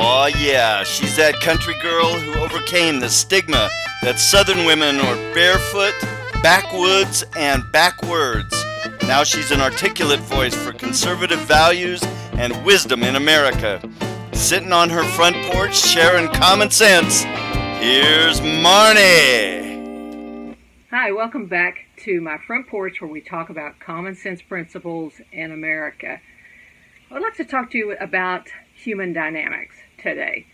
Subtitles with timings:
[0.00, 3.68] Oh, yeah, she's that country girl who overcame the stigma
[4.00, 5.92] that southern women are barefoot,
[6.40, 8.54] backwoods, and backwards.
[9.02, 12.00] Now she's an articulate voice for conservative values
[12.34, 13.82] and wisdom in America.
[14.32, 17.22] Sitting on her front porch sharing common sense,
[17.82, 19.66] here's Marnie.
[20.90, 25.50] Hi, welcome back to my front porch where we talk about common sense principles in
[25.50, 26.20] America.
[27.10, 30.46] I'd like to talk to you about human dynamics today.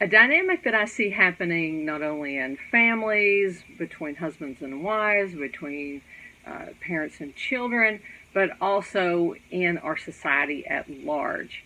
[0.00, 6.00] A dynamic that I see happening not only in families, between husbands and wives, between
[6.46, 8.00] uh, parents and children,
[8.32, 11.64] but also in our society at large.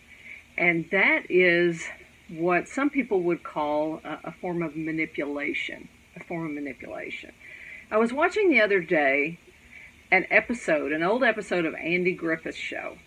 [0.57, 1.85] And that is
[2.29, 5.87] what some people would call a, a form of manipulation.
[6.17, 7.31] A form of manipulation.
[7.91, 9.39] I was watching the other day
[10.11, 12.97] an episode, an old episode of Andy Griffith's show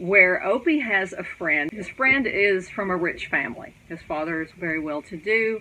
[0.00, 1.70] where Opie has a friend.
[1.70, 3.74] His friend is from a rich family.
[3.86, 5.60] His father is very well to do,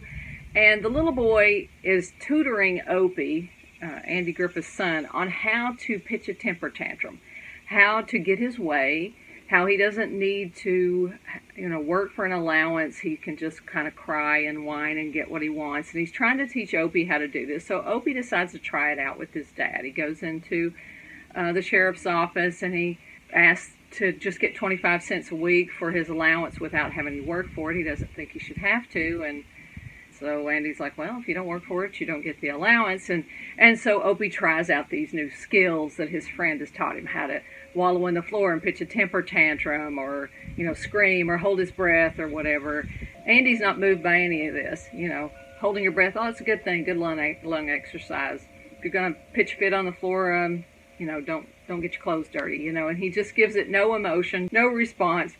[0.56, 3.52] and the little boy is tutoring Opie,
[3.84, 7.20] uh, Andy Griffith's son, on how to pitch a temper tantrum,
[7.68, 9.14] how to get his way,
[9.50, 11.14] how he doesn't need to,
[11.58, 13.00] you know, work for an allowance.
[13.00, 15.92] He can just kind of cry and whine and get what he wants.
[15.92, 17.66] And he's trying to teach Opie how to do this.
[17.66, 19.82] So Opie decides to try it out with his dad.
[19.84, 20.74] He goes into
[21.36, 23.00] uh, the sheriff's office and he
[23.34, 27.48] asks to just get 25 cents a week for his allowance without having to work
[27.54, 27.78] for it.
[27.78, 29.24] He doesn't think he should have to.
[29.24, 29.44] And
[30.20, 33.10] so Andy's like, well, if you don't work for it, you don't get the allowance.
[33.10, 33.26] And,
[33.58, 37.28] and so Opie tries out these new skills that his friend has taught him how
[37.28, 37.42] to
[37.74, 41.60] wallow on the floor and pitch a temper tantrum or, you know, scream or hold
[41.60, 42.88] his breath or whatever.
[43.26, 46.16] Andy's not moved by any of this, you know, holding your breath.
[46.18, 46.84] Oh, it's a good thing.
[46.84, 48.46] Good lung, lung exercise.
[48.78, 50.66] If you're going to pitch fit on the floor, um,
[51.00, 53.70] you know, don't don't get your clothes dirty, you know, and he just gives it
[53.70, 55.34] no emotion, no response.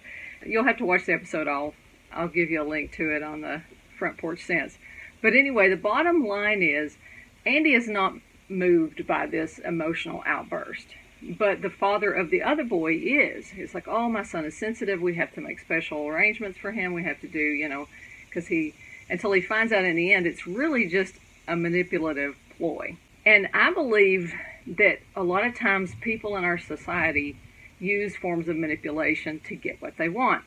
[0.46, 1.48] You'll have to watch the episode.
[1.48, 1.74] I'll
[2.12, 3.62] I'll give you a link to it on the
[3.98, 4.78] front porch sense.
[5.22, 6.98] But anyway, the bottom line is
[7.46, 8.14] Andy is not
[8.48, 10.88] moved by this emotional outburst.
[11.22, 13.50] But the father of the other boy is.
[13.50, 15.02] He's like, oh, my son is sensitive.
[15.02, 16.94] We have to make special arrangements for him.
[16.94, 17.90] We have to do, you know,
[18.26, 18.74] because he,
[19.10, 21.16] until he finds out in the end, it's really just
[21.48, 22.96] a manipulative ploy.
[23.26, 24.34] And I believe
[24.68, 27.38] that a lot of times people in our society
[27.80, 30.44] use forms of manipulation to get what they want.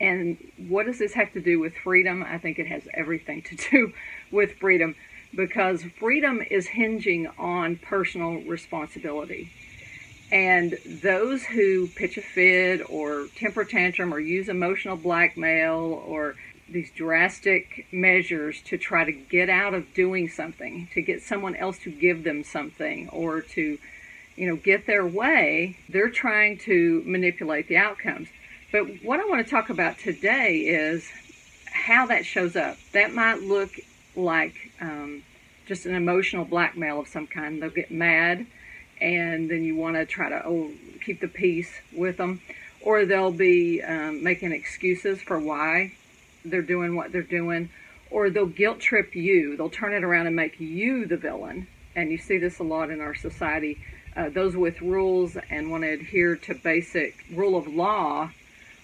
[0.00, 0.36] And
[0.68, 2.22] what does this have to do with freedom?
[2.22, 3.92] I think it has everything to do
[4.30, 4.94] with freedom
[5.34, 9.50] because freedom is hinging on personal responsibility.
[10.32, 16.34] And those who pitch a fit or temper tantrum or use emotional blackmail or
[16.68, 21.78] these drastic measures to try to get out of doing something, to get someone else
[21.78, 23.78] to give them something, or to,
[24.34, 28.28] you know, get their way, they're trying to manipulate the outcomes.
[28.72, 31.08] But what I want to talk about today is
[31.72, 32.76] how that shows up.
[32.92, 33.70] That might look
[34.16, 35.22] like um,
[35.66, 37.62] just an emotional blackmail of some kind.
[37.62, 38.46] They'll get mad,
[39.00, 40.72] and then you want to try to oh,
[41.04, 42.40] keep the peace with them,
[42.80, 45.92] or they'll be um, making excuses for why
[46.50, 47.70] they're doing what they're doing,
[48.10, 49.56] or they'll guilt trip you.
[49.56, 51.66] They'll turn it around and make you the villain.
[51.94, 53.80] And you see this a lot in our society.
[54.16, 58.30] Uh, those with rules and want to adhere to basic rule of law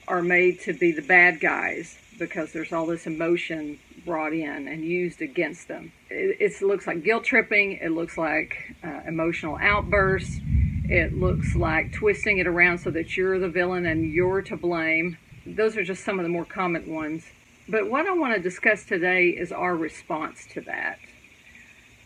[0.08, 4.84] are made to be the bad guys because there's all this emotion brought in and
[4.84, 5.92] used against them.
[6.10, 7.72] It, it looks like guilt tripping.
[7.72, 10.40] It looks like uh, emotional outbursts.
[10.84, 15.16] It looks like twisting it around so that you're the villain and you're to blame.
[15.46, 17.24] Those are just some of the more common ones
[17.68, 20.98] but what I want to discuss today is our response to that.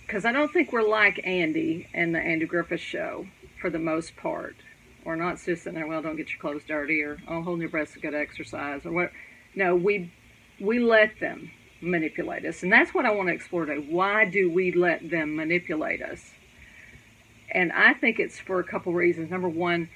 [0.03, 3.27] Because I don't think we're like Andy and the Andy Griffith Show
[3.61, 4.55] for the most part.
[5.05, 7.69] We're not just sitting there, well, don't get your clothes dirty, or oh, hold your
[7.69, 9.13] breath is good exercise, or what.
[9.55, 10.13] No, we
[10.61, 11.51] we let them
[11.81, 13.87] manipulate us, and that's what I want to explore today.
[13.89, 16.33] Why do we let them manipulate us?
[17.51, 19.31] And I think it's for a couple reasons.
[19.31, 19.89] Number one,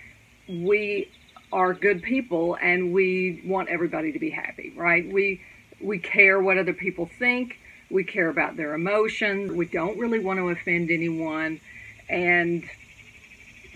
[0.49, 1.11] we
[1.53, 5.11] are good people and we want everybody to be happy, right?
[5.11, 5.41] We
[5.81, 7.59] we care what other people think.
[7.91, 9.51] We care about their emotions.
[9.51, 11.61] We don't really want to offend anyone.
[12.09, 12.65] And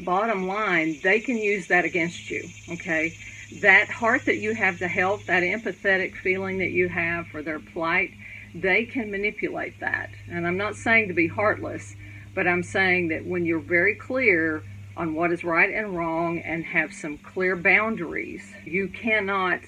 [0.01, 3.15] bottom line, they can use that against you, okay?
[3.61, 7.59] That heart that you have to help, that empathetic feeling that you have for their
[7.59, 8.11] plight,
[8.55, 10.11] they can manipulate that.
[10.31, 11.95] And I'm not saying to be heartless,
[12.35, 14.63] but I'm saying that when you're very clear
[14.97, 19.61] on what is right and wrong and have some clear boundaries, you cannot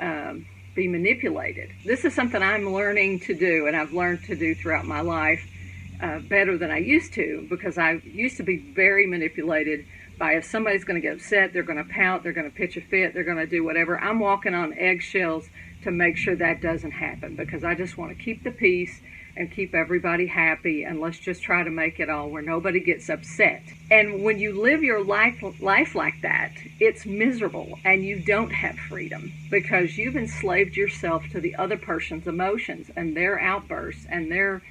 [0.00, 1.70] um, be manipulated.
[1.84, 5.44] This is something I'm learning to do, and I've learned to do throughout my life
[6.00, 9.86] uh, better than I used to because I used to be very manipulated
[10.18, 12.76] by if somebody's going to get upset, they're going to pout, they're going to pitch
[12.76, 13.98] a fit, they're going to do whatever.
[13.98, 15.48] I'm walking on eggshells
[15.84, 19.00] to make sure that doesn't happen because I just want to keep the peace
[19.38, 23.08] and keep everybody happy and let's just try to make it all where nobody gets
[23.08, 23.62] upset.
[23.90, 28.76] And when you live your life life like that, it's miserable and you don't have
[28.76, 34.62] freedom because you've enslaved yourself to the other person's emotions and their outbursts and their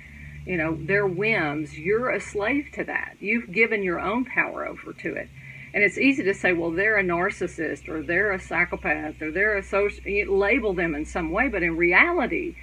[0.46, 3.18] you know, their whims, you're a slave to that.
[3.20, 5.28] You've given your own power over to it.
[5.74, 9.58] And it's easy to say, well, they're a narcissist or they're a psychopath or they're
[9.58, 11.50] a social, label them in some way.
[11.50, 12.56] But in reality,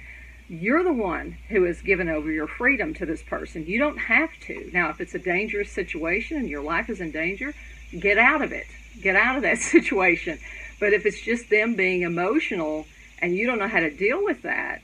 [0.47, 3.65] you're the one who has given over your freedom to this person.
[3.65, 4.69] You don't have to.
[4.73, 7.53] Now, if it's a dangerous situation and your life is in danger,
[7.97, 8.67] get out of it.
[9.01, 10.39] Get out of that situation.
[10.79, 12.85] But if it's just them being emotional
[13.19, 14.81] and you don't know how to deal with that,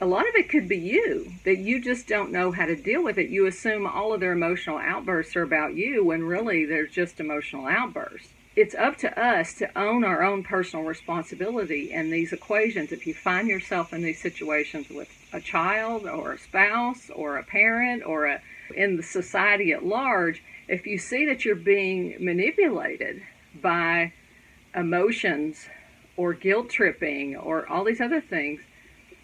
[0.00, 3.02] a lot of it could be you that you just don't know how to deal
[3.02, 3.30] with it.
[3.30, 7.66] You assume all of their emotional outbursts are about you when really they're just emotional
[7.66, 8.28] outbursts.
[8.60, 12.90] It's up to us to own our own personal responsibility in these equations.
[12.90, 17.44] If you find yourself in these situations with a child or a spouse or a
[17.44, 18.42] parent or a,
[18.74, 23.22] in the society at large, if you see that you're being manipulated
[23.62, 24.12] by
[24.74, 25.68] emotions
[26.16, 28.60] or guilt tripping or all these other things,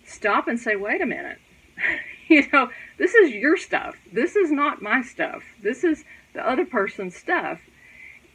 [0.04, 1.38] stop and say, wait a minute.
[2.28, 3.96] you know, this is your stuff.
[4.12, 5.42] This is not my stuff.
[5.60, 6.04] This is
[6.34, 7.58] the other person's stuff.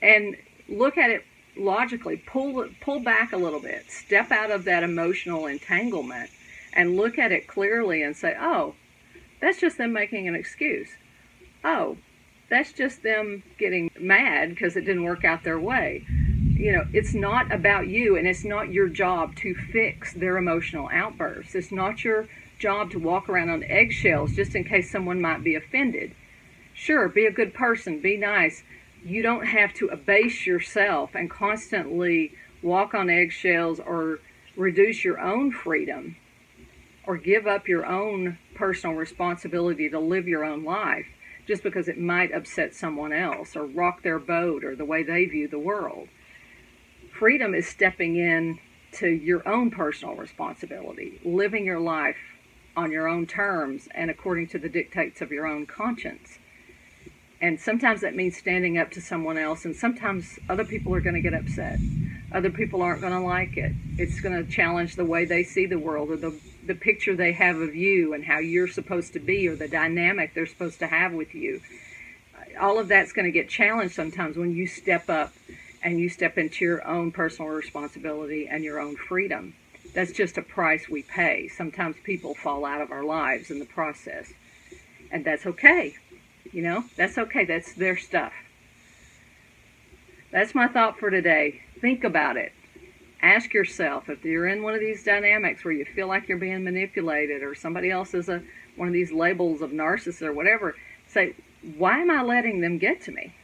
[0.01, 0.35] And
[0.69, 1.23] look at it
[1.57, 2.17] logically.
[2.17, 3.89] Pull pull back a little bit.
[3.89, 6.29] Step out of that emotional entanglement
[6.73, 8.75] and look at it clearly and say, "Oh,
[9.41, 10.89] that's just them making an excuse.
[11.63, 11.97] Oh,
[12.49, 16.03] that's just them getting mad because it didn't work out their way."
[16.59, 20.89] you know, it's not about you and it's not your job to fix their emotional
[20.91, 21.55] outbursts.
[21.55, 22.27] It's not your
[22.59, 26.13] job to walk around on eggshells just in case someone might be offended.
[26.73, 28.63] Sure, be a good person, be nice.
[29.03, 34.19] You don't have to abase yourself and constantly walk on eggshells or
[34.55, 36.17] reduce your own freedom
[37.07, 41.05] or give up your own personal responsibility to live your own life
[41.47, 45.25] just because it might upset someone else or rock their boat or the way they
[45.25, 46.09] view the world
[47.19, 48.57] freedom is stepping in
[48.93, 52.15] to your own personal responsibility, living your life
[52.77, 56.39] on your own terms and according to the dictates of your own conscience.
[57.41, 61.15] And sometimes that means standing up to someone else, and sometimes other people are going
[61.15, 61.79] to get upset.
[62.31, 63.75] Other people aren't going to like it.
[63.97, 67.31] It's going to challenge the way they see the world or the, the picture they
[67.33, 70.87] have of you and how you're supposed to be or the dynamic they're supposed to
[70.87, 71.61] have with you.
[72.59, 75.33] All of that's going to get challenged sometimes when you step up
[75.83, 79.55] and you step into your own personal responsibility and your own freedom.
[79.93, 81.47] That's just a price we pay.
[81.47, 84.33] Sometimes people fall out of our lives in the process,
[85.11, 85.95] and that's okay.
[86.51, 87.45] You know, that's okay.
[87.45, 88.33] That's their stuff.
[90.31, 91.61] That's my thought for today.
[91.79, 92.51] Think about it.
[93.21, 96.63] Ask yourself if you're in one of these dynamics where you feel like you're being
[96.63, 98.41] manipulated or somebody else is a
[98.75, 100.75] one of these labels of narcissist or whatever,
[101.07, 101.35] say,
[101.77, 103.35] why am I letting them get to me?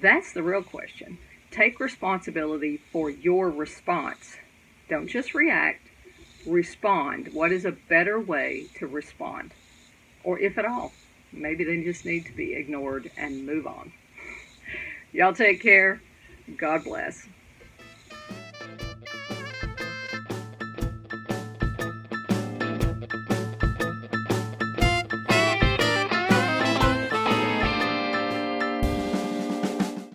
[0.00, 1.18] That's the real question.
[1.50, 4.36] Take responsibility for your response.
[4.88, 5.82] Don't just react,
[6.46, 7.34] respond.
[7.34, 9.52] What is a better way to respond?
[10.24, 10.92] Or if at all,
[11.32, 13.92] maybe they just need to be ignored and move on.
[15.12, 16.00] Y'all take care.
[16.58, 17.26] God bless.